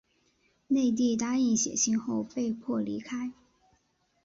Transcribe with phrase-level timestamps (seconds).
[0.67, 3.31] 内蒂答应写信后被迫离开。